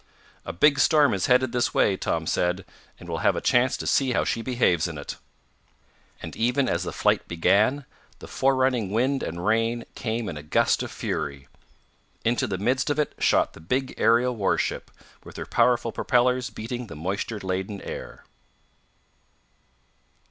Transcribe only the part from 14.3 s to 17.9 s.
warship, with her powerful propellers beating the moisture laden